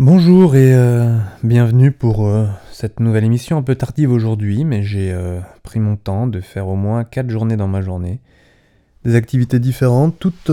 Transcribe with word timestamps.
Bonjour 0.00 0.54
et 0.54 0.76
euh, 0.76 1.18
bienvenue 1.42 1.90
pour 1.90 2.28
euh, 2.28 2.46
cette 2.70 3.00
nouvelle 3.00 3.24
émission 3.24 3.56
un 3.56 3.64
peu 3.64 3.74
tardive 3.74 4.12
aujourd'hui, 4.12 4.64
mais 4.64 4.84
j'ai 4.84 5.10
euh, 5.10 5.40
pris 5.64 5.80
mon 5.80 5.96
temps 5.96 6.28
de 6.28 6.40
faire 6.40 6.68
au 6.68 6.76
moins 6.76 7.02
4 7.02 7.28
journées 7.28 7.56
dans 7.56 7.66
ma 7.66 7.80
journée. 7.80 8.20
Des 9.04 9.16
activités 9.16 9.58
différentes, 9.58 10.16
toutes 10.20 10.52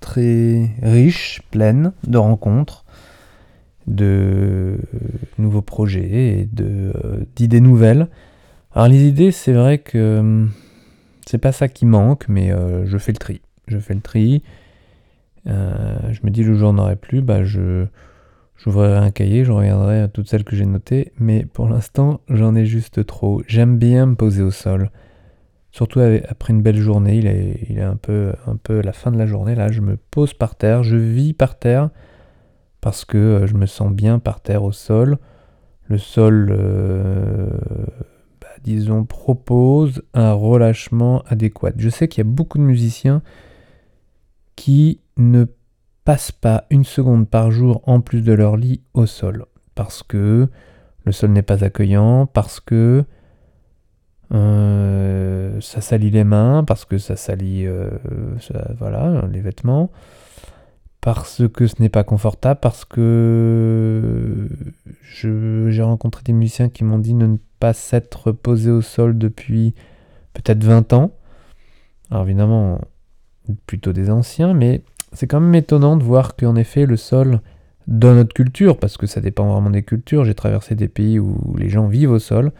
très 0.00 0.68
riches, 0.82 1.40
pleines 1.50 1.92
de 2.06 2.18
rencontres, 2.18 2.84
de 3.86 4.76
nouveaux 5.38 5.62
projets 5.62 6.10
et 6.10 6.48
d'idées 7.34 7.60
nouvelles. 7.60 8.08
Alors 8.74 8.88
les 8.88 9.04
idées, 9.04 9.32
c'est 9.32 9.54
vrai 9.54 9.78
que 9.78 10.46
c'est 11.24 11.38
pas 11.38 11.52
ça 11.52 11.68
qui 11.68 11.86
manque, 11.86 12.28
mais 12.28 12.52
je 12.84 12.98
fais 12.98 13.12
le 13.12 13.18
tri. 13.18 13.40
Je 13.68 13.78
fais 13.78 13.94
le 13.94 14.02
tri. 14.02 14.42
je 15.46 16.20
me 16.24 16.28
dis 16.28 16.44
le 16.44 16.54
jour 16.54 16.74
n'aurait 16.74 16.96
plus, 16.96 17.22
bah 17.22 17.42
je 17.42 17.86
J'ouvrirai 18.62 18.96
un 18.96 19.10
cahier, 19.10 19.44
je 19.44 19.50
reviendrai 19.50 20.02
à 20.02 20.06
toutes 20.06 20.28
celles 20.28 20.44
que 20.44 20.54
j'ai 20.54 20.66
notées, 20.66 21.12
mais 21.18 21.44
pour 21.44 21.68
l'instant, 21.68 22.20
j'en 22.28 22.54
ai 22.54 22.64
juste 22.64 23.04
trop. 23.04 23.42
J'aime 23.48 23.76
bien 23.76 24.06
me 24.06 24.14
poser 24.14 24.40
au 24.40 24.52
sol. 24.52 24.92
Surtout 25.72 25.98
après 25.98 26.52
une 26.52 26.62
belle 26.62 26.78
journée, 26.78 27.16
il 27.16 27.26
est, 27.26 27.82
un 27.82 27.96
peu 27.96 28.80
la 28.80 28.92
fin 28.92 29.10
de 29.10 29.18
la 29.18 29.26
journée, 29.26 29.56
là, 29.56 29.72
je 29.72 29.80
me 29.80 29.96
pose 29.96 30.32
par 30.32 30.54
terre, 30.54 30.84
je 30.84 30.94
vis 30.94 31.32
par 31.32 31.58
terre, 31.58 31.90
parce 32.80 33.04
que 33.04 33.18
euh, 33.18 33.46
je 33.48 33.54
me 33.54 33.66
sens 33.66 33.90
bien 33.90 34.20
par 34.20 34.40
terre 34.40 34.62
au 34.62 34.70
sol. 34.70 35.18
Le 35.88 35.98
sol, 35.98 36.54
euh, 36.56 37.50
bah, 38.40 38.46
disons, 38.62 39.04
propose 39.04 40.02
un 40.14 40.34
relâchement 40.34 41.24
adéquat. 41.26 41.72
Je 41.78 41.88
sais 41.88 42.06
qu'il 42.06 42.24
y 42.24 42.28
a 42.28 42.30
beaucoup 42.30 42.58
de 42.58 42.62
musiciens 42.62 43.22
qui 44.54 45.00
ne 45.16 45.46
passent 46.04 46.32
pas 46.32 46.64
une 46.70 46.84
seconde 46.84 47.28
par 47.28 47.50
jour 47.50 47.82
en 47.86 48.00
plus 48.00 48.22
de 48.22 48.32
leur 48.32 48.56
lit 48.56 48.82
au 48.94 49.06
sol. 49.06 49.46
Parce 49.74 50.02
que 50.02 50.48
le 51.04 51.12
sol 51.12 51.30
n'est 51.30 51.42
pas 51.42 51.64
accueillant, 51.64 52.26
parce 52.26 52.60
que 52.60 53.04
euh, 54.32 55.60
ça 55.60 55.80
salit 55.80 56.10
les 56.10 56.24
mains, 56.24 56.64
parce 56.64 56.84
que 56.84 56.98
ça 56.98 57.16
salit 57.16 57.66
euh, 57.66 57.90
voilà, 58.78 59.26
les 59.30 59.40
vêtements, 59.40 59.90
parce 61.00 61.42
que 61.52 61.66
ce 61.66 61.80
n'est 61.80 61.88
pas 61.88 62.04
confortable, 62.04 62.60
parce 62.60 62.84
que 62.84 64.48
j'ai 65.02 65.82
rencontré 65.82 66.22
des 66.24 66.32
musiciens 66.32 66.68
qui 66.68 66.84
m'ont 66.84 66.98
dit 66.98 67.14
ne 67.14 67.36
pas 67.58 67.72
s'être 67.72 68.32
posé 68.32 68.70
au 68.70 68.80
sol 68.80 69.18
depuis 69.18 69.74
peut-être 70.32 70.64
20 70.64 70.92
ans. 70.94 71.12
Alors 72.10 72.24
évidemment, 72.24 72.80
plutôt 73.66 73.92
des 73.92 74.10
anciens, 74.10 74.54
mais 74.54 74.82
c'est 75.12 75.26
quand 75.26 75.40
même 75.40 75.54
étonnant 75.54 75.96
de 75.96 76.02
voir 76.02 76.36
qu'en 76.36 76.56
effet 76.56 76.86
le 76.86 76.96
sol 76.96 77.40
dans 77.86 78.14
notre 78.14 78.32
culture, 78.32 78.78
parce 78.78 78.96
que 78.96 79.06
ça 79.06 79.20
dépend 79.20 79.52
vraiment 79.52 79.70
des 79.70 79.82
cultures, 79.82 80.24
j'ai 80.24 80.34
traversé 80.34 80.74
des 80.74 80.88
pays 80.88 81.18
où 81.18 81.56
les 81.56 81.68
gens 81.68 81.86
vivent 81.86 82.12
au 82.12 82.18
sol, 82.18 82.52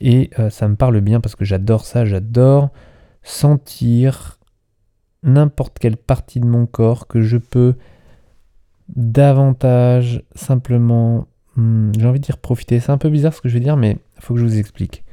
et 0.00 0.30
euh, 0.38 0.50
ça 0.50 0.68
me 0.68 0.76
parle 0.76 1.00
bien 1.00 1.20
parce 1.20 1.36
que 1.36 1.44
j'adore 1.44 1.84
ça, 1.84 2.04
j'adore 2.04 2.70
sentir 3.22 4.38
n'importe 5.22 5.78
quelle 5.78 5.96
partie 5.96 6.40
de 6.40 6.46
mon 6.46 6.66
corps 6.66 7.06
que 7.06 7.22
je 7.22 7.38
peux 7.38 7.74
davantage 8.94 10.22
simplement, 10.34 11.26
hmm, 11.56 11.92
j'ai 11.98 12.06
envie 12.06 12.20
de 12.20 12.24
dire 12.24 12.38
profiter, 12.38 12.80
c'est 12.80 12.92
un 12.92 12.98
peu 12.98 13.08
bizarre 13.08 13.34
ce 13.34 13.40
que 13.40 13.48
je 13.48 13.54
vais 13.54 13.64
dire, 13.64 13.76
mais 13.76 13.98
il 14.16 14.22
faut 14.22 14.34
que 14.34 14.40
je 14.40 14.44
vous 14.44 14.58
explique. 14.58 15.04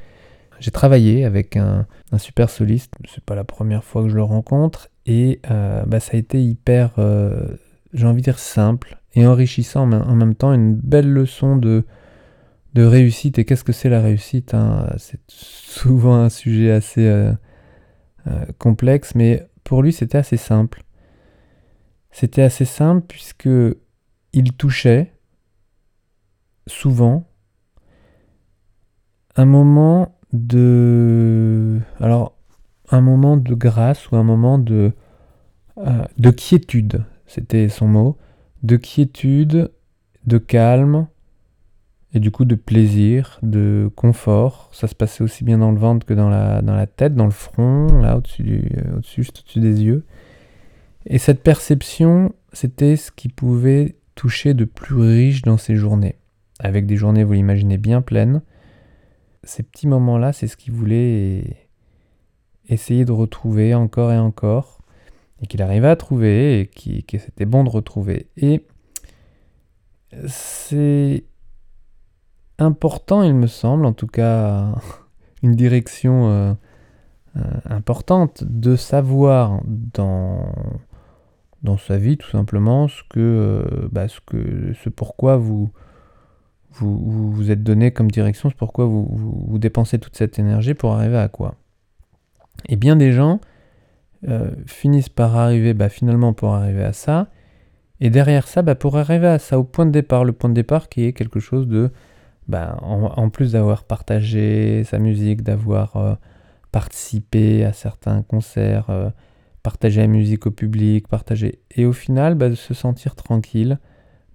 J'ai 0.62 0.70
travaillé 0.70 1.26
avec 1.26 1.58
un, 1.58 1.88
super 2.20 2.52
soliste, 2.52 2.94
c'est 3.12 3.23
pas 3.23 3.34
la 3.34 3.44
première 3.44 3.84
fois 3.84 4.04
que 4.04 4.09
je 4.09 4.16
le 4.16 4.22
rencontre, 4.22 4.90
et 5.08 5.42
euh, 5.50 5.84
bah, 5.88 6.00
ça 6.00 6.12
a 6.14 6.17
été 6.17 6.40
hyper, 6.40 6.94
euh, 7.00 7.48
j'ai 7.94 8.06
envie 8.06 8.22
de 8.22 8.26
dire 8.26 8.38
simple 8.38 9.00
et 9.16 9.26
enrichissant 9.26 9.92
en 9.92 10.16
même 10.16 10.36
temps, 10.36 10.54
une 10.54 10.76
belle 10.76 11.12
leçon 11.12 11.56
de, 11.56 11.84
de 12.76 12.84
réussite. 12.84 13.39
Et 13.39 13.45
qu'est-ce 13.45 13.64
que 13.64 13.72
c'est 13.72 13.89
la 13.89 14.02
réussite 14.02 14.54
hein? 14.54 14.88
C'est 14.98 15.20
souvent 15.28 16.14
un 16.14 16.30
sujet 16.30 16.70
assez 16.70 17.08
euh, 17.08 17.34
complexe, 18.60 19.16
mais 19.16 19.48
pour 19.64 19.82
lui 19.82 19.92
c'était 19.92 20.20
assez 20.20 20.38
simple. 20.38 20.83
C'était 22.11 22.44
assez 22.44 22.66
simple 22.66 23.04
puisque 23.08 23.50
il 24.32 24.54
touchait 24.54 25.11
souvent 26.67 27.27
un 29.36 29.45
moment 29.45 30.20
de... 30.33 31.80
Alors, 31.99 32.36
un 32.89 33.02
moment 33.02 33.37
de 33.37 33.53
grâce 33.53 34.09
ou 34.11 34.15
un 34.15 34.23
moment 34.23 34.58
de, 34.58 34.92
euh, 35.77 36.03
de 36.17 36.30
quiétude, 36.30 37.03
c'était 37.25 37.69
son 37.69 37.87
mot, 37.87 38.17
de 38.64 38.75
quiétude, 38.75 39.71
de 40.25 40.37
calme, 40.37 41.08
et 42.14 42.20
du 42.20 42.31
coup 42.31 42.45
de 42.45 42.55
plaisir, 42.55 43.39
de 43.41 43.89
confort. 43.95 44.70
Ça 44.73 44.87
se 44.87 44.95
passait 44.95 45.23
aussi 45.23 45.43
bien 45.43 45.58
dans 45.58 45.71
le 45.71 45.77
ventre 45.77 46.05
que 46.05 46.14
dans 46.14 46.30
la, 46.30 46.61
dans 46.61 46.75
la 46.75 46.87
tête, 46.87 47.15
dans 47.15 47.25
le 47.25 47.31
front, 47.31 47.87
là 48.02 48.17
au-dessus, 48.17 48.70
euh, 48.77 48.97
au-dessus, 48.97 49.23
juste 49.23 49.39
au-dessus 49.39 49.59
des 49.59 49.83
yeux. 49.83 50.05
Et 51.05 51.17
cette 51.17 51.41
perception, 51.41 52.33
c'était 52.53 52.95
ce 52.95 53.11
qui 53.11 53.30
pouvait 53.30 53.95
toucher 54.15 54.53
de 54.53 54.65
plus 54.65 54.95
riche 54.95 55.41
dans 55.41 55.58
ses 55.58 55.75
journées. 55.75 56.15
Avec 56.59 56.86
des 56.86 56.97
journées, 56.97 57.23
vous 57.23 57.33
l'imaginez, 57.33 57.77
bien 57.77 58.02
pleines. 58.02 58.41
Ces 59.43 59.63
petits 59.63 59.87
moments-là, 59.87 60.33
c'est 60.33 60.47
ce 60.47 60.57
qu'il 60.57 60.73
voulait 60.73 61.67
essayer 62.69 63.05
de 63.05 63.11
retrouver 63.11 63.73
encore 63.73 64.11
et 64.11 64.17
encore, 64.17 64.79
et 65.41 65.47
qu'il 65.47 65.61
arrivait 65.61 65.87
à 65.87 65.95
trouver, 65.95 66.61
et 66.61 67.02
que 67.02 67.17
c'était 67.17 67.45
bon 67.45 67.63
de 67.63 67.69
retrouver. 67.69 68.27
Et 68.37 68.65
c'est 70.27 71.23
important, 72.59 73.23
il 73.23 73.33
me 73.33 73.47
semble, 73.47 73.85
en 73.85 73.93
tout 73.93 74.07
cas 74.07 74.75
une 75.43 75.55
direction 75.55 76.29
euh, 76.29 76.53
euh, 77.37 77.41
importante, 77.65 78.43
de 78.43 78.75
savoir 78.75 79.61
dans, 79.65 80.52
dans 81.63 81.77
sa 81.77 81.97
vie 81.97 82.17
tout 82.17 82.29
simplement 82.29 82.87
ce 82.87 83.02
que, 83.09 83.19
euh, 83.19 83.89
bah, 83.91 84.08
ce 84.08 84.19
que 84.25 84.73
ce 84.83 84.89
pourquoi 84.89 85.37
vous, 85.37 85.71
vous, 86.71 87.32
vous 87.32 87.52
êtes 87.52 87.64
donné 87.64 87.92
comme 87.92 88.09
direction, 88.09 88.49
ce 88.49 88.55
pourquoi 88.55 88.86
vous, 88.86 89.08
vous 89.48 89.59
dépensez 89.59 89.99
toute 89.99 90.15
cette 90.15 90.39
énergie 90.39 90.73
pour 90.73 90.93
arriver 90.93 91.17
à 91.17 91.27
quoi. 91.27 91.55
Et 92.70 92.76
bien 92.76 92.95
des 92.95 93.11
gens 93.11 93.39
euh, 94.27 94.52
finissent 94.67 95.09
par 95.09 95.36
arriver 95.36 95.73
bah, 95.73 95.89
finalement 95.89 96.33
pour 96.33 96.54
arriver 96.54 96.83
à 96.83 96.93
ça. 96.93 97.27
Et 97.99 98.09
derrière 98.09 98.48
ça, 98.48 98.61
bah, 98.61 98.76
pour 98.76 98.98
arriver 98.98 99.27
à 99.27 99.39
ça, 99.39 99.59
au 99.59 99.64
point 99.64 99.86
de 99.86 99.92
départ, 99.92 100.26
le 100.26 100.32
point 100.32 100.49
de 100.49 100.55
départ 100.55 100.89
qui 100.89 101.05
est 101.05 101.14
quelque 101.14 101.39
chose 101.39 101.67
de, 101.67 101.92
bah, 102.48 102.77
en, 102.82 103.30
plus 103.30 103.53
d'avoir 103.53 103.83
partagé 103.83 104.83
sa 104.83 104.99
musique, 104.99 105.43
d'avoir 105.43 105.95
euh, 105.98 106.14
participé 106.71 107.64
à 107.65 107.73
certains 107.73 108.21
concerts, 108.23 108.89
euh, 108.89 109.09
partager 109.64 110.02
la 110.02 110.08
musique 110.08 110.48
au 110.48 110.52
public, 110.52 111.08
partager, 111.08 111.59
et 111.76 111.86
au 111.86 111.93
final, 111.93 112.36
bah, 112.36 112.49
de 112.49 112.55
se 112.55 112.73
sentir 112.73 113.15
tranquille, 113.15 113.80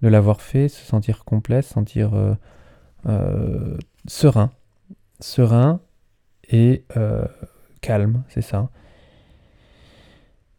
de 0.01 0.07
l'avoir 0.07 0.41
fait, 0.41 0.69
se 0.69 0.85
sentir 0.85 1.25
complet, 1.25 1.61
se 1.61 1.73
sentir 1.73 2.11
serein, 4.07 4.51
serein 5.19 5.79
et 6.49 6.83
calme, 7.81 8.23
c'est 8.29 8.41
ça. 8.41 8.69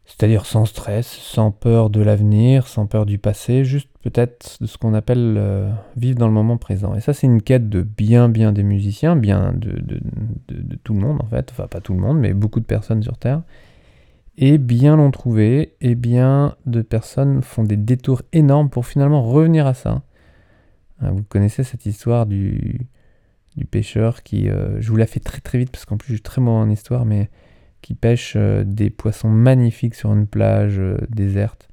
C'est-à-dire 0.09 0.47
sans 0.47 0.65
stress, 0.65 1.07
sans 1.07 1.51
peur 1.51 1.91
de 1.91 2.01
l'avenir, 2.01 2.67
sans 2.67 2.87
peur 2.87 3.05
du 3.05 3.19
passé, 3.19 3.63
juste 3.63 3.89
peut-être 4.01 4.57
de 4.59 4.65
ce 4.65 4.77
qu'on 4.77 4.95
appelle 4.95 5.35
euh, 5.37 5.69
vivre 5.97 6.17
dans 6.17 6.27
le 6.27 6.33
moment 6.33 6.57
présent. 6.57 6.95
Et 6.95 6.99
ça, 6.99 7.13
c'est 7.13 7.27
une 7.27 7.43
quête 7.43 7.69
de 7.69 7.83
bien, 7.83 8.27
bien 8.27 8.51
des 8.51 8.63
musiciens, 8.63 9.15
bien 9.15 9.53
de, 9.53 9.79
de, 9.79 9.99
de, 10.47 10.75
tout 10.83 10.95
le 10.95 10.99
monde 10.99 11.21
en 11.21 11.27
fait, 11.27 11.51
enfin 11.51 11.67
pas 11.67 11.79
tout 11.79 11.93
le 11.93 11.99
monde, 11.99 12.17
mais 12.17 12.33
beaucoup 12.33 12.59
de 12.59 12.65
personnes 12.65 13.03
sur 13.03 13.17
Terre. 13.17 13.43
Et 14.41 14.57
bien 14.57 14.95
l'ont 14.95 15.11
trouvé, 15.11 15.75
et 15.81 15.95
bien 15.95 16.55
de 16.65 16.81
personnes 16.81 17.41
font 17.43 17.63
des 17.63 17.75
détours 17.75 18.21
énormes 18.31 18.69
pour 18.69 18.85
finalement 18.85 19.21
revenir 19.21 19.67
à 19.67 19.73
ça. 19.73 20.01
Hein, 21.01 21.11
vous 21.11 21.23
connaissez 21.23 21.65
cette 21.65 21.85
histoire 21.85 22.25
du, 22.25 22.87
pêcheur 23.69 24.23
qui, 24.23 24.47
euh, 24.47 24.79
je 24.79 24.89
vous 24.89 24.95
la 24.95 25.07
fais 25.07 25.19
très 25.19 25.41
très 25.41 25.57
vite 25.57 25.71
parce 25.71 25.83
qu'en 25.83 25.97
plus 25.97 26.07
je 26.07 26.13
suis 26.13 26.21
très 26.21 26.39
mauvais 26.39 26.63
en 26.63 26.69
histoire, 26.69 27.03
mais 27.03 27.29
qui 27.81 27.95
pêche 27.95 28.35
euh, 28.37 28.63
des 28.63 28.89
poissons 28.89 29.27
magnifiques 29.27 29.95
sur 29.95 30.13
une 30.13 30.25
plage 30.25 30.79
euh, 30.79 30.97
déserte, 31.09 31.67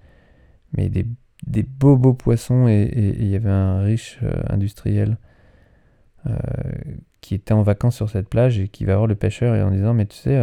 mais 0.77 0.89
des, 0.89 1.07
des, 1.47 1.63
beaux 1.63 1.97
beaux 1.97 2.15
poissons 2.15 2.67
et 2.67 2.91
il 2.93 3.29
y 3.29 3.37
avait 3.37 3.49
un 3.49 3.79
riche 3.79 4.19
industriel 4.49 5.19
qui 7.21 7.37
était 7.37 7.55
en 7.55 7.63
vacances 7.63 7.95
sur 7.95 8.11
cette 8.11 8.29
plage 8.29 8.59
et 8.59 8.67
qui 8.67 8.85
va 8.85 8.97
voir 8.97 9.07
le 9.07 9.15
pêcheur 9.15 9.55
et 9.55 9.63
en 9.63 9.71
disant 9.71 9.95
mais 9.95 10.07
tu 10.07 10.17
sais 10.17 10.37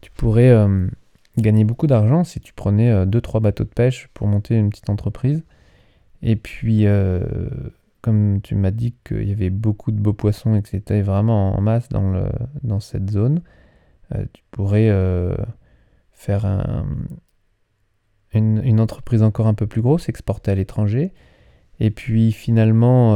tu 0.00 0.10
pourrais 0.12 0.56
gagner 1.38 1.64
beaucoup 1.64 1.86
d'argent 1.86 2.24
si 2.24 2.40
tu 2.40 2.52
prenais 2.52 3.06
2-3 3.06 3.40
bateaux 3.40 3.64
de 3.64 3.68
pêche 3.68 4.08
pour 4.14 4.26
monter 4.26 4.56
une 4.56 4.70
petite 4.70 4.90
entreprise. 4.90 5.42
Et 6.22 6.36
puis 6.36 6.86
comme 8.00 8.40
tu 8.42 8.54
m'as 8.54 8.70
dit 8.70 8.94
qu'il 9.04 9.28
y 9.28 9.32
avait 9.32 9.50
beaucoup 9.50 9.92
de 9.92 9.98
beaux 9.98 10.12
poissons 10.12 10.54
et 10.54 10.62
que 10.62 10.68
c'était 10.68 11.02
vraiment 11.02 11.56
en 11.56 11.60
masse 11.60 11.88
dans, 11.88 12.10
le, 12.10 12.24
dans 12.62 12.80
cette 12.80 13.10
zone, 13.10 13.42
euh, 14.14 14.24
tu 14.32 14.42
pourrais 14.50 14.88
euh, 14.88 15.34
faire 16.12 16.46
un, 16.46 16.86
une, 18.32 18.80
entreprise 18.80 19.22
encore 19.22 19.46
un 19.46 19.54
peu 19.54 19.66
plus 19.66 19.82
grosse, 19.82 20.08
exporter 20.08 20.50
à 20.50 20.54
l'étranger, 20.54 21.12
et 21.78 21.90
puis 21.90 22.32
finalement 22.32 23.14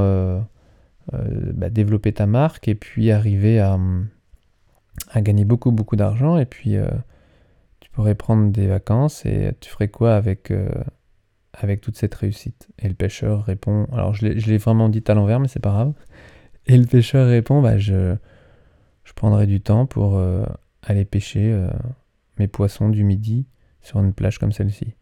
bah, 1.12 1.70
développer 1.70 2.12
ta 2.12 2.26
marque, 2.26 2.68
et 2.68 2.74
puis 2.74 3.10
arriver 3.10 3.60
à, 3.60 3.78
à 5.10 5.20
gagner 5.20 5.44
beaucoup 5.44 5.70
beaucoup 5.70 5.96
d'argent, 5.96 6.38
et 6.38 6.46
puis 6.46 6.76
pourrais 7.94 8.14
prendre 8.14 8.50
des 8.50 8.66
vacances, 8.66 9.24
et 9.26 9.52
tu 9.60 9.70
ferais 9.70 9.88
quoi 9.88 10.14
avec 10.16 10.52
avec 11.52 11.80
toute 11.80 11.96
cette 11.96 12.14
réussite? 12.14 12.68
Et 12.78 12.88
le 12.88 12.94
pêcheur 12.94 13.44
répond, 13.44 13.86
alors 13.92 14.14
je 14.14 14.26
l'ai 14.26 14.58
vraiment 14.58 14.88
dit 14.88 15.04
à 15.06 15.14
l'envers, 15.14 15.40
mais 15.40 15.48
c'est 15.48 15.60
pas 15.60 15.70
grave. 15.70 15.92
Et 16.66 16.76
le 16.76 16.86
pêcheur 16.86 17.28
répond, 17.28 17.60
bah 17.62 17.78
je, 17.78 18.16
je 19.04 19.12
prendrai 19.12 19.46
du 19.46 19.60
temps 19.60 19.86
pour 19.86 20.16
euh, 20.16 20.44
aller 20.82 21.04
pêcher 21.04 21.52
euh, 21.52 21.68
mes 22.38 22.48
poissons 22.48 22.88
du 22.88 23.04
midi 23.04 23.46
sur 23.82 24.00
une 24.00 24.12
plage 24.12 24.38
comme 24.38 24.52
celle-ci. 24.52 24.94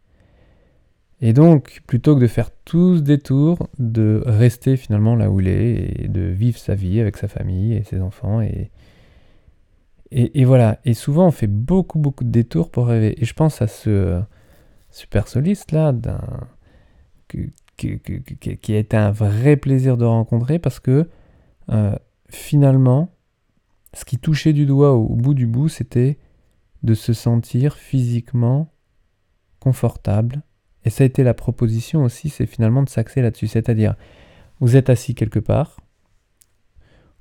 Et 1.21 1.31
donc, 1.31 1.81
plutôt 1.87 2.15
que 2.15 2.21
de 2.21 2.27
faire 2.27 2.49
tout 2.65 2.97
ce 2.97 3.01
détour, 3.01 3.69
de 3.79 4.21
rester 4.25 4.75
finalement 4.75 5.15
là 5.15 5.31
où 5.31 5.39
il 5.39 5.47
est 5.47 6.03
et 6.03 6.07
de 6.09 6.21
vivre 6.21 6.57
sa 6.57 6.75
vie 6.75 6.99
avec 6.99 7.15
sa 7.15 7.29
famille 7.29 7.73
et 7.73 7.83
ses 7.83 8.01
enfants. 8.01 8.41
Et, 8.41 8.71
et, 10.15 10.45
voilà. 10.45 10.79
Et 10.85 10.93
souvent, 10.93 11.27
on 11.27 11.31
fait 11.31 11.47
beaucoup, 11.47 11.97
beaucoup 11.97 12.23
de 12.23 12.29
détours 12.29 12.69
pour 12.69 12.87
rêver. 12.87 13.15
Et 13.21 13.25
je 13.25 13.33
pense 13.33 13.61
à 13.61 13.67
ce 13.67 14.21
super 14.91 15.27
soliste 15.27 15.71
là, 15.71 15.91
qui 17.27 18.73
a 18.73 18.77
été 18.77 18.95
un 18.95 19.11
vrai 19.11 19.57
plaisir 19.57 19.97
de 19.97 20.05
rencontrer 20.05 20.59
parce 20.59 20.79
que 20.79 21.09
euh, 21.69 21.95
finalement, 22.29 23.09
ce 23.93 24.05
qui 24.05 24.19
touchait 24.19 24.53
du 24.53 24.65
doigt 24.65 24.93
au, 24.93 25.15
bout 25.15 25.33
du 25.33 25.47
bout, 25.47 25.69
c'était 25.69 26.19
de 26.83 26.93
se 26.93 27.13
sentir 27.13 27.75
physiquement 27.75 28.71
confortable. 29.59 30.43
Et 30.85 30.89
ça 30.89 31.03
a 31.03 31.07
été 31.07 31.23
la 31.23 31.33
proposition 31.33 32.03
aussi, 32.03 32.29
c'est 32.29 32.45
finalement 32.45 32.83
de 32.83 32.89
s'axer 32.89 33.21
là-dessus. 33.21 33.47
C'est-à-dire, 33.47 33.95
vous 34.59 34.75
êtes 34.75 34.89
assis 34.89 35.15
quelque 35.15 35.39
part, 35.39 35.77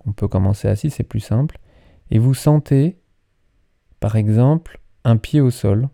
on 0.04 0.12
peut 0.12 0.28
commencer 0.28 0.68
assis, 0.68 0.90
c'est 0.90 1.04
plus 1.04 1.20
simple, 1.20 1.58
et 2.12 2.18
vous 2.18 2.34
sentez, 2.34 2.98
par 3.98 4.16
exemple, 4.16 4.78
un 5.02 5.16
pied 5.16 5.40
au 5.40 5.50
sol, 5.50 5.88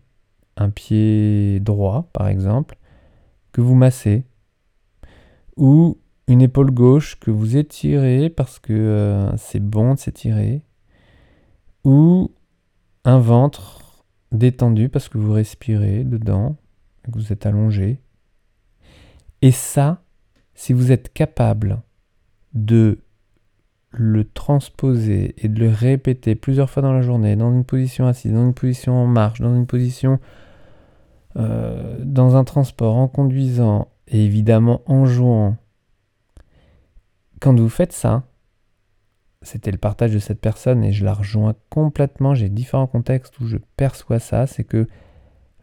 un 0.57 0.69
pied 0.69 1.61
droit, 1.61 2.09
par 2.11 2.27
exemple, 2.27 2.77
que 3.53 3.61
vous 3.61 3.73
massez, 3.73 4.25
ou 5.55 5.97
une 6.27 6.41
épaule 6.41 6.71
gauche 6.71 7.17
que 7.21 7.31
vous 7.31 7.55
étirez 7.55 8.29
parce 8.29 8.59
que 8.59 8.73
euh, 8.73 9.37
c'est 9.37 9.61
bon 9.61 9.93
de 9.93 9.99
s'étirer, 9.99 10.61
ou 11.85 12.33
un 13.05 13.19
ventre 13.19 14.03
détendu 14.33 14.89
parce 14.89 15.07
que 15.07 15.17
vous 15.17 15.31
respirez 15.31 16.03
dedans, 16.03 16.57
que 17.05 17.11
vous 17.11 17.31
êtes 17.31 17.45
allongé. 17.45 18.01
Et 19.41 19.53
ça, 19.53 20.03
si 20.53 20.73
vous 20.73 20.91
êtes 20.91 21.13
capable 21.13 21.81
de 22.53 22.99
le 23.91 24.23
transposer 24.23 25.33
et 25.37 25.47
de 25.47 25.59
le 25.59 25.69
répéter 25.69 26.35
plusieurs 26.35 26.69
fois 26.69 26.83
dans 26.83 26.93
la 26.93 27.01
journée, 27.01 27.35
dans 27.35 27.51
une 27.51 27.65
position 27.65 28.05
assise, 28.07 28.33
dans 28.33 28.45
une 28.45 28.53
position 28.53 28.95
en 28.95 29.07
marche, 29.07 29.41
dans 29.41 29.55
une 29.55 29.65
position 29.65 30.19
euh, 31.37 31.97
dans 32.03 32.35
un 32.35 32.43
transport, 32.43 32.95
en 32.95 33.07
conduisant, 33.07 33.87
et 34.07 34.25
évidemment 34.25 34.81
en 34.87 35.05
jouant, 35.05 35.57
quand 37.39 37.57
vous 37.57 37.69
faites 37.69 37.93
ça, 37.93 38.23
c'était 39.41 39.71
le 39.71 39.77
partage 39.77 40.13
de 40.13 40.19
cette 40.19 40.41
personne 40.41 40.83
et 40.83 40.91
je 40.91 41.05
la 41.05 41.13
rejoins 41.13 41.55
complètement. 41.69 42.35
J'ai 42.35 42.49
différents 42.49 42.87
contextes 42.87 43.39
où 43.39 43.47
je 43.47 43.57
perçois 43.77 44.19
ça. 44.19 44.47
C'est 44.47 44.65
que 44.65 44.87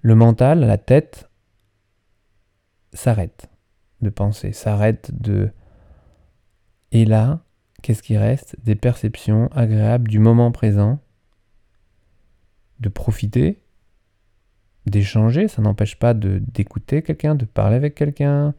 le 0.00 0.14
mental, 0.14 0.60
la 0.60 0.78
tête, 0.78 1.28
s'arrête 2.94 3.50
de 4.00 4.08
penser, 4.08 4.52
s'arrête 4.52 5.10
de. 5.12 5.50
Et 6.92 7.04
là, 7.04 7.40
qu'est-ce 7.86 8.02
qui 8.02 8.16
reste 8.16 8.56
Des 8.64 8.74
perceptions 8.74 9.46
agréables 9.52 10.08
du 10.08 10.18
moment 10.18 10.50
présent, 10.50 10.98
de 12.80 12.88
profiter, 12.88 13.60
d'échanger. 14.86 15.46
Ça 15.46 15.62
n'empêche 15.62 15.96
pas 15.96 16.12
d'écouter 16.12 17.02
quelqu'un, 17.02 17.36
de 17.36 17.44
parler 17.44 17.76
avec 17.76 17.94
quelqu'un. 17.94 18.54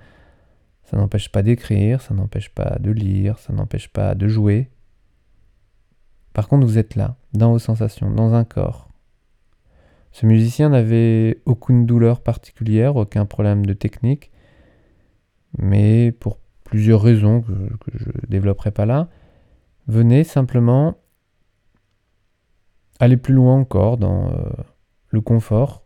Ça 0.85 0.95
n'empêche 0.95 1.29
pas 1.29 1.43
d'écrire, 1.43 2.01
ça 2.01 2.13
n'empêche 2.13 2.47
pas 2.55 2.77
de 2.79 2.89
lire, 2.89 3.37
ça 3.39 3.51
n'empêche 3.51 3.89
pas 3.89 4.15
de 4.15 4.29
jouer. 4.29 4.69
Par 6.31 6.47
contre, 6.47 6.65
vous 6.65 6.77
êtes 6.77 6.95
là, 6.95 7.17
dans 7.33 7.51
vos 7.51 7.59
sensations, 7.59 8.09
dans 8.09 8.33
un 8.33 8.45
corps. 8.45 8.87
Ce 10.13 10.25
musicien 10.25 10.69
n'avait 10.69 11.41
aucune 11.45 11.85
douleur 11.85 12.21
particulière, 12.21 12.95
aucun 12.95 13.25
problème 13.25 13.65
de 13.65 13.73
technique, 13.73 14.31
mais 15.57 16.13
pour 16.13 16.39
plusieurs 16.63 17.01
raisons 17.01 17.41
que, 17.41 17.51
je 17.93 18.05
ne 18.05 18.27
développerai 18.29 18.71
pas 18.71 18.85
là, 18.85 19.09
venait 19.87 20.23
simplement 20.23 20.97
aller 22.99 23.17
plus 23.17 23.33
loin 23.33 23.55
encore 23.55 23.97
dans 23.97 24.31
euh, 24.31 24.49
le 25.09 25.21
confort. 25.21 25.83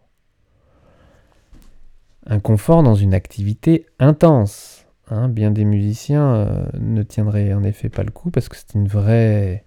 Un 2.25 2.39
confort 2.39 2.83
dans 2.83 2.95
une 2.95 3.13
activité 3.13 3.85
intense. 3.99 4.85
Hein. 5.13 5.27
bien 5.27 5.51
des 5.51 5.65
musiciens 5.65 6.35
euh, 6.35 6.65
ne 6.79 7.03
tiendraient 7.03 7.53
en 7.53 7.63
effet 7.63 7.89
pas 7.89 8.03
le 8.03 8.11
coup 8.11 8.31
parce 8.31 8.47
que 8.47 8.55
c'est 8.55 8.75
une 8.75 8.87
vraie 8.87 9.65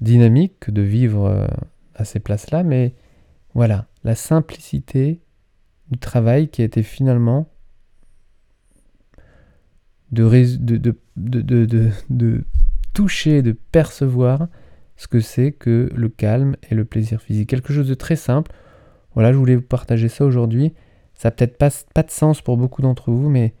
dynamique 0.00 0.70
de 0.70 0.80
vivre 0.80 1.26
euh, 1.26 1.46
à 1.94 2.04
ces 2.04 2.20
places-là, 2.20 2.62
mais 2.62 2.94
voilà, 3.54 3.86
la 4.04 4.14
simplicité 4.14 5.20
du 5.90 5.98
travail 5.98 6.48
qui 6.48 6.62
a 6.62 6.64
été 6.64 6.82
finalement 6.82 7.48
de, 10.12 10.24
de, 10.56 10.94
de, 12.08 12.44
toucher, 12.98 13.42
de 13.42 13.52
percevoir 13.52 14.48
ce 14.96 15.06
que 15.06 15.20
c'est 15.20 15.52
que 15.52 15.88
le 15.94 16.08
calme 16.08 16.56
et 16.68 16.74
le 16.74 16.84
plaisir 16.84 17.22
physique. 17.22 17.48
Quelque 17.48 17.72
chose 17.72 17.86
de 17.86 17.94
très 17.94 18.16
simple. 18.16 18.50
Voilà, 19.14 19.32
je 19.32 19.38
voulais 19.38 19.54
vous 19.54 19.62
partager 19.62 20.08
ça 20.08 20.24
aujourd'hui. 20.24 20.74
Ça 21.14 21.30
peut-être 21.30 21.56
pas, 21.58 21.70
de 22.02 22.10
sens 22.10 22.42
pour 22.42 22.56
beaucoup 22.56 22.82
d'entre 22.82 23.12
vous, 23.12 23.30
mais, 23.30 23.54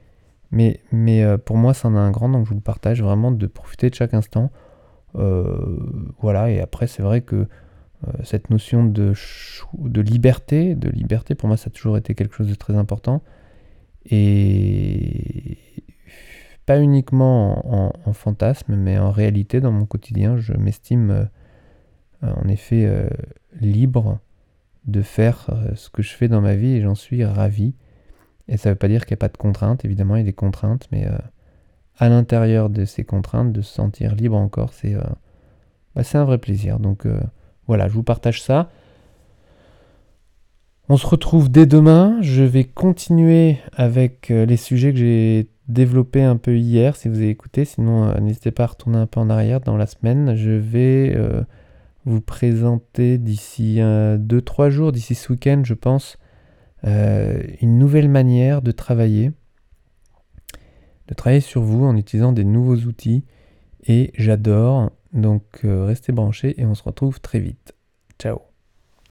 mais, 0.50 0.80
mais 0.90 1.22
euh, 1.22 1.38
pour 1.38 1.56
moi, 1.56 1.72
ça 1.72 1.86
en 1.86 1.94
a 1.94 2.00
un 2.00 2.10
grand, 2.10 2.28
donc 2.28 2.46
je 2.46 2.48
vous 2.48 2.56
le 2.56 2.60
partage 2.60 3.00
vraiment 3.00 3.30
de 3.30 3.46
profiter 3.46 3.88
de 3.90 3.94
chaque 3.94 4.12
instant. 4.12 4.50
Euh, 5.14 5.78
voilà, 6.20 6.50
et 6.50 6.60
après, 6.60 6.88
c'est 6.88 7.04
vrai 7.04 7.20
que 7.20 7.36
euh, 7.36 7.46
cette 8.24 8.50
notion 8.50 8.84
de, 8.84 9.12
de 9.78 10.00
liberté, 10.00 10.74
de 10.74 10.90
liberté, 10.90 11.36
pour 11.36 11.46
moi, 11.46 11.56
ça 11.56 11.68
a 11.68 11.70
toujours 11.70 11.96
été 11.96 12.16
quelque 12.16 12.34
chose 12.34 12.48
de 12.48 12.56
très 12.56 12.74
important. 12.74 13.22
Et 14.04 15.58
pas 16.68 16.80
uniquement 16.80 17.90
en, 18.06 18.12
fantasme, 18.12 18.76
mais 18.76 18.98
en 18.98 19.10
réalité, 19.10 19.60
dans 19.60 19.72
mon 19.72 19.86
quotidien, 19.86 20.36
je 20.36 20.52
m'estime 20.52 21.28
euh, 22.22 22.32
en 22.34 22.46
effet 22.48 23.08
libre 23.60 24.18
de 24.84 25.02
faire 25.02 25.48
ce 25.74 25.88
que 25.88 26.02
je 26.02 26.10
fais 26.10 26.28
dans 26.28 26.40
ma 26.40 26.56
vie 26.56 26.74
et 26.74 26.82
j'en 26.82 26.94
suis 26.94 27.24
ravi. 27.24 27.74
Et 28.48 28.56
ça 28.56 28.68
ne 28.68 28.74
veut 28.74 28.78
pas 28.78 28.88
dire 28.88 29.06
qu'il 29.06 29.14
n'y 29.14 29.18
a 29.18 29.24
pas 29.24 29.28
de 29.28 29.36
contraintes, 29.36 29.84
évidemment, 29.84 30.16
il 30.16 30.20
y 30.20 30.22
a 30.22 30.26
des 30.26 30.32
contraintes, 30.32 30.88
mais 30.92 31.06
à 31.98 32.08
l'intérieur 32.08 32.70
de 32.70 32.84
ces 32.84 33.04
contraintes, 33.04 33.52
de 33.52 33.60
se 33.60 33.74
sentir 33.74 34.14
libre 34.14 34.36
encore, 34.36 34.72
c'est 34.72 34.94
euh, 34.94 35.02
bah, 35.94 36.02
un 36.14 36.24
vrai 36.24 36.38
plaisir. 36.38 36.78
Donc 36.78 37.06
euh, 37.06 37.20
voilà, 37.66 37.88
je 37.88 37.94
vous 37.94 38.04
partage 38.04 38.40
ça. 38.40 38.70
On 40.88 40.96
se 40.96 41.06
retrouve 41.06 41.50
dès 41.50 41.66
demain. 41.66 42.18
Je 42.22 42.42
vais 42.42 42.64
continuer 42.64 43.58
avec 43.76 44.30
euh, 44.30 44.46
les 44.46 44.56
sujets 44.56 44.92
que 44.92 44.98
j'ai 44.98 45.50
développés 45.68 46.22
un 46.22 46.36
peu 46.36 46.56
hier, 46.56 46.96
si 46.96 47.08
vous 47.08 47.16
avez 47.16 47.28
écouté. 47.30 47.64
Sinon, 47.64 48.18
n'hésitez 48.20 48.50
pas 48.50 48.64
à 48.64 48.66
retourner 48.68 48.98
un 48.98 49.06
peu 49.06 49.20
en 49.20 49.30
arrière 49.30 49.60
dans 49.60 49.76
la 49.76 49.86
semaine. 49.86 50.34
Je 50.34 50.50
vais 50.50 51.16
vous 52.04 52.20
présenter 52.20 53.18
d'ici 53.18 53.78
2-3 53.78 54.70
jours, 54.70 54.92
d'ici 54.92 55.14
ce 55.14 55.32
week-end, 55.32 55.62
je 55.64 55.74
pense, 55.74 56.16
une 56.84 57.78
nouvelle 57.78 58.08
manière 58.08 58.62
de 58.62 58.70
travailler 58.70 59.32
de 61.08 61.14
travailler 61.14 61.40
sur 61.40 61.62
vous 61.62 61.84
en 61.84 61.96
utilisant 61.96 62.32
des 62.32 62.44
nouveaux 62.44 62.76
outils. 62.76 63.24
Et 63.86 64.12
j'adore. 64.16 64.90
Donc 65.12 65.60
euh, 65.64 65.84
restez 65.84 66.12
branchés 66.12 66.60
et 66.60 66.66
on 66.66 66.74
se 66.74 66.82
retrouve 66.82 67.20
très 67.20 67.40
vite. 67.40 67.74
Ciao 68.18 68.47